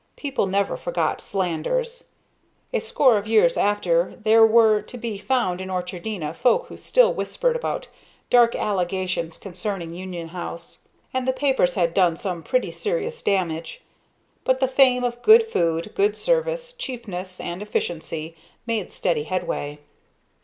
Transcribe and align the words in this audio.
People 0.15 0.47
never 0.47 0.77
forget 0.77 1.21
slanders. 1.21 2.05
A 2.73 2.79
score 2.79 3.19
of 3.19 3.27
years 3.27 3.55
after 3.55 4.15
there 4.15 4.43
were 4.43 4.81
to 4.81 4.97
be 4.97 5.19
found 5.19 5.61
in 5.61 5.69
Orchardina 5.69 6.33
folk 6.33 6.65
who 6.65 6.77
still 6.77 7.13
whispered 7.13 7.55
about 7.55 7.87
dark 8.31 8.55
allegations 8.55 9.37
concerning 9.37 9.93
Union 9.93 10.29
House; 10.29 10.79
and 11.13 11.27
the 11.27 11.31
papers 11.33 11.75
had 11.75 11.93
done 11.93 12.17
some 12.17 12.41
pretty 12.41 12.71
serious 12.71 13.21
damage; 13.21 13.81
but 14.43 14.59
the 14.59 14.67
fame 14.67 15.03
of 15.03 15.21
good 15.21 15.43
food, 15.43 15.93
good 15.93 16.17
service, 16.17 16.73
cheapness 16.73 17.39
and 17.39 17.61
efficiency 17.61 18.35
made 18.65 18.91
steady 18.91 19.25
headway. 19.25 19.77